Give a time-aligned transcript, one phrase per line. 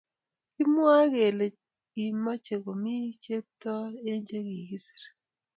[0.53, 1.45] kimwoe kele
[1.91, 3.73] kimochei komii chepto
[4.09, 5.03] eng che kikiser